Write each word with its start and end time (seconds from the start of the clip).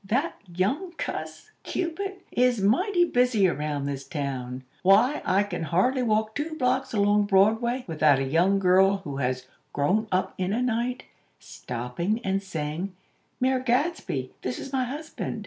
That 0.07 0.41
young 0.47 0.93
cuss, 0.93 1.51
Cupid, 1.61 2.21
is 2.31 2.59
mighty 2.59 3.05
busy 3.05 3.47
around 3.47 3.85
this 3.85 4.03
town! 4.03 4.63
Why, 4.81 5.21
I 5.23 5.43
can 5.43 5.61
hardly 5.61 6.01
walk 6.01 6.33
two 6.33 6.55
blocks 6.55 6.91
along 6.91 7.25
Broadway, 7.25 7.83
without 7.85 8.17
a 8.17 8.23
young 8.23 8.57
girl, 8.57 9.01
who 9.03 9.17
has 9.17 9.45
'grown 9.73 10.07
up 10.11 10.33
in 10.39 10.53
a 10.53 10.61
night,' 10.63 11.03
stopping, 11.37 12.19
and 12.23 12.41
saying: 12.41 12.95
'Mayor 13.39 13.59
Gadsby, 13.59 14.31
this 14.41 14.57
is 14.57 14.73
my 14.73 14.85
husband.' 14.85 15.39